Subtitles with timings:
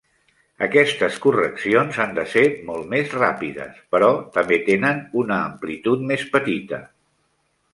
[0.67, 6.81] Aquestes correccions han de ser molt més ràpides, però també tenen un amplitud més petita.